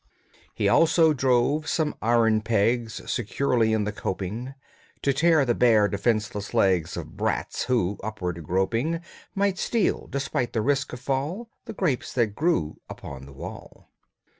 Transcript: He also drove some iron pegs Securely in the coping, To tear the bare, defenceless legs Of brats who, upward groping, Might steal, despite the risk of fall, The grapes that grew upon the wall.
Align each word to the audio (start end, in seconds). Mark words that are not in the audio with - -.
He 0.55 0.67
also 0.67 1.13
drove 1.13 1.67
some 1.67 1.93
iron 2.01 2.41
pegs 2.41 3.01
Securely 3.05 3.71
in 3.71 3.83
the 3.83 3.91
coping, 3.91 4.55
To 5.03 5.13
tear 5.13 5.45
the 5.45 5.53
bare, 5.53 5.87
defenceless 5.87 6.55
legs 6.55 6.97
Of 6.97 7.15
brats 7.15 7.65
who, 7.65 7.99
upward 8.03 8.43
groping, 8.43 9.01
Might 9.35 9.59
steal, 9.59 10.07
despite 10.07 10.53
the 10.53 10.61
risk 10.63 10.91
of 10.91 10.99
fall, 11.01 11.51
The 11.65 11.73
grapes 11.73 12.13
that 12.13 12.33
grew 12.33 12.77
upon 12.89 13.27
the 13.27 13.31
wall. 13.33 13.89